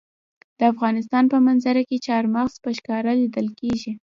[0.59, 3.91] د افغانستان په منظره کې چار مغز په ښکاره لیدل کېږي.